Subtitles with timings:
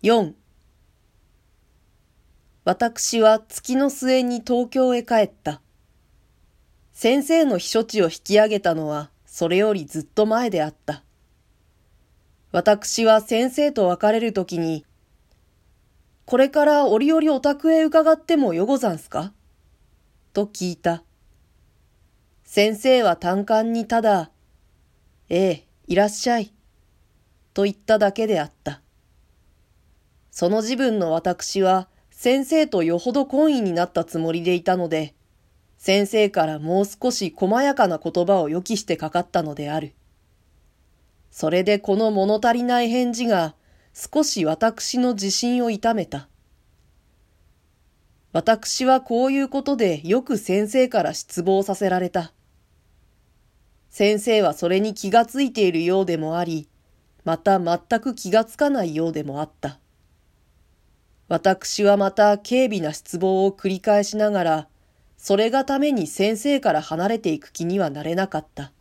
[0.00, 0.32] 4
[2.64, 5.60] 私は月の末に東京へ帰った。
[6.92, 11.02] 先生の秘書地を引き上げたのはそれよりずっと前であった。
[12.52, 14.84] 私は先生と別れるときに、
[16.26, 19.32] これから折々お宅へ伺ってもよござんすか？
[20.32, 21.02] と聞いた。
[22.44, 24.30] 先生は単管にただ、
[25.28, 26.52] ええ、いらっしゃい。
[27.52, 28.80] と言っただけであった。
[30.38, 35.16] その自分の私は先生とよほど懇意になったつもりでいたので、
[35.78, 39.94] 先生からもう少し細やかな言葉を予期してかかったのである。
[41.32, 43.56] それでこの物足りない返事が
[43.92, 46.28] 少し私の自信を痛めた。
[48.32, 52.32] 私はこういうことでよく先生から失望させられた。
[53.90, 56.68] 先生はそれに気がついているようでもあり、
[57.24, 59.80] また全く気がつかないようでもあった。
[61.28, 64.68] 私はまた軽微な失望を繰り返しながら、
[65.16, 68.72] それがために先生から離れていく気にはなれなかった。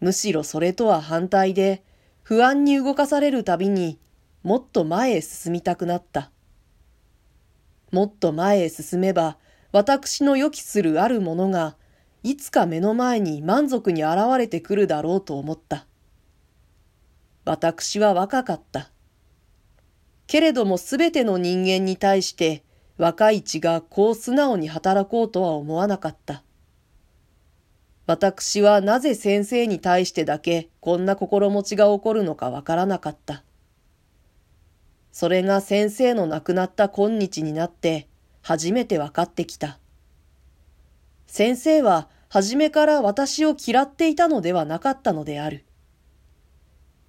[0.00, 1.84] むしろそれとは反対で、
[2.22, 3.98] 不安に動かされるたびに
[4.42, 6.30] もっと前へ進みたくなった。
[7.92, 9.36] もっと前へ進めば
[9.72, 11.76] 私の予期するあるものが
[12.22, 15.86] いつか目の前に満足に現れてくるだろうと思った。
[17.44, 18.90] 私は若かった。
[20.26, 22.62] けれどもすべての人間に対して
[22.96, 26.42] 若い血がこう素直に働こうとは思わなかった。
[28.06, 33.42] 私はなぜ先生に対してだけこんな心持ちが起こるのかわからなかった。
[35.10, 38.08] それが先生の亡くなった今日になって
[38.42, 39.78] 初めて分かってきた。
[41.26, 45.64] 先生は初めから私を嫌っていたのではなかったのである。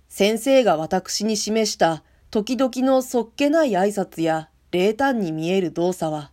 [0.08, 2.04] 先生が私に示した
[2.36, 6.32] 時々のそっけない挨拶や冷淡に見える動作は、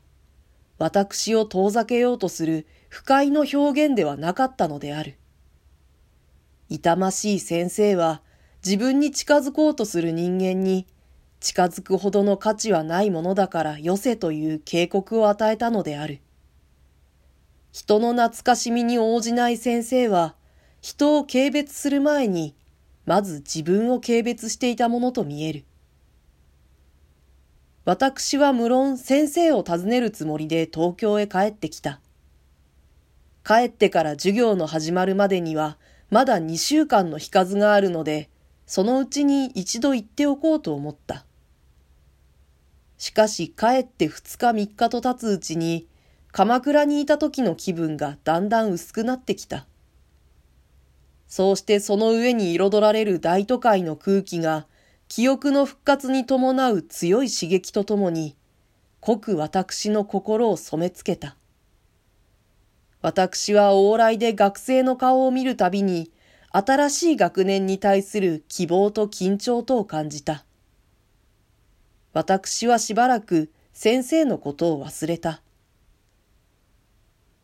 [0.77, 5.15] 私を遠ざけようとする不快の表現ではなかったのである。
[6.69, 8.21] 痛ましい先生は
[8.65, 10.89] 自分に近づこうとする人間に
[11.39, 16.19] 近づくほどの価値はないものだからよせという警告を与えたのである。
[17.71, 20.35] 人の懐かしみに応じない先生は
[20.81, 22.57] 人を軽蔑する前に
[23.07, 25.65] まず自分を軽蔑していたものと見える。
[27.85, 32.01] 私は無論先生を訪ねるつもりで東京へ帰ってきた。
[33.45, 35.79] 帰ってから授業の始まるまでには
[36.11, 38.29] まだ2週間の日数があるので、
[38.67, 41.25] そのうちに一度行っておこうと思った。
[42.99, 45.89] しかし帰って2日3日と経つうちに、
[46.31, 49.67] 鎌倉にいた時の気分がだんだん薄くなってきた。
[51.27, 54.67] そうしてその上に彩られる大都会の空気が、
[55.15, 58.35] 記憶の復活に伴う強い刺激とともに、
[59.01, 61.37] 濃く私の心を染め付けた。
[63.03, 66.11] 私は往来で学生の顔を見るたびに、
[66.51, 70.47] 新しい学年に対する希望と緊張とを感じた。
[72.15, 75.43] 私はしばらく先生のことを忘れた。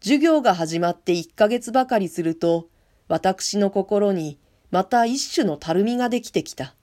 [0.00, 2.70] 授業が始まって一ヶ月ばかりすると、
[3.08, 4.38] 私の心に
[4.70, 6.74] また一種のたるみができてきた。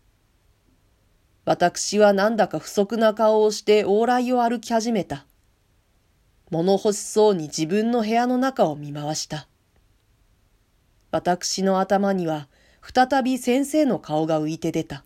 [1.46, 5.26] 私はなんだか不足な顔をして往来を歩き始めた。
[6.50, 9.48] 物欲しそうに自分の部屋の中を見回した。
[11.12, 12.48] 私の頭には
[12.82, 15.04] 再び先生の顔が浮いて出た。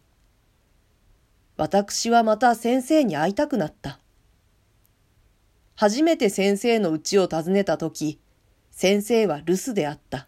[1.57, 3.99] 私はまた先生に会いたくなった。
[5.75, 8.19] 初めて先生の家を訪ねたとき、
[8.71, 10.27] 先生は留守であった。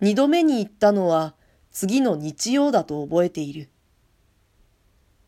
[0.00, 1.34] 二度目に行ったのは
[1.70, 3.68] 次の日曜だと覚えている。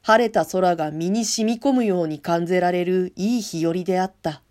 [0.03, 4.43] 晴れた空が身に染み込むように感じられるいい日和であった。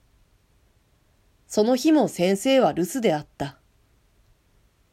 [1.47, 3.57] その日も先生は留守であった。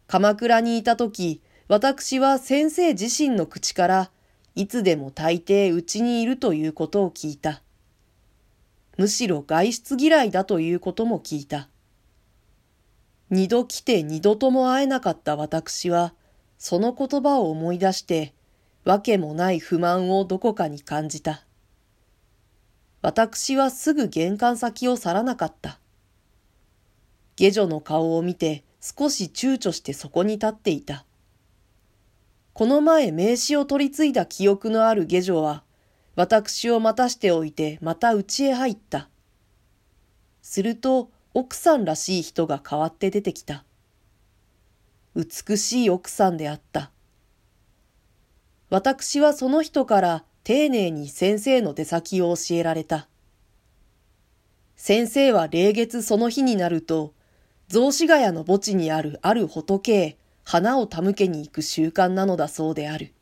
[0.08, 4.10] 鎌倉にいたとき、私は先生自身の口から、
[4.56, 7.62] いつでも大抵うちにいるということを聞いた。
[8.96, 11.68] むしろ外出嫌いだということも聞いた。
[13.30, 16.14] 二度来て二度とも会えなかった私は、
[16.58, 18.34] その言葉を思い出して、
[18.88, 21.44] わけもない不満をどこかに感じた。
[23.02, 25.78] 私はすぐ玄関先を去らなかった。
[27.36, 31.04] 下女の顔を見て少し躊躇してそこに立っていた。
[32.54, 35.64] この前名刺を取り継いだ記憶のある下女は、
[36.16, 39.10] 私を待たしておいてまた家へ入った。
[40.40, 43.66] すると奥さんらしい人が変わって出てきた。
[45.14, 46.90] 美しい奥さんであった。
[48.70, 53.08] 私はその人から丁寧に先生の出先を教えられた。
[54.76, 57.12] 先生は霊月その日になると、
[57.68, 63.12] 雑司ヶ谷の墓地にあるある仏へ花を手向けに行く習慣なのだそうである。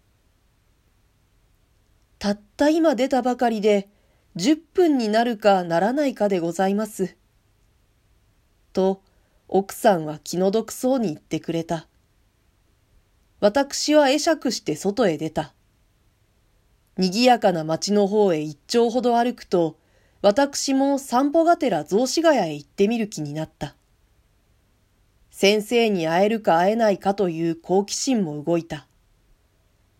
[2.18, 3.88] たった今出たばかりで、
[4.36, 7.16] 十分になるかならないかでございます。
[8.72, 9.00] と、
[9.48, 11.86] 奥さんは気の毒そうに言ってくれた。
[13.40, 15.52] 私は会釈して外へ出た。
[16.96, 19.76] 賑やかな町の方へ一丁ほど歩くと、
[20.22, 23.76] 私も散歩がてら雑司ヶ谷へ行ってみる気になった。
[25.30, 28.86] 先生に会えるか会えないかという好奇心も動いた。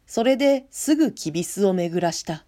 [0.06, 2.45] それですぐキビスを巡らした。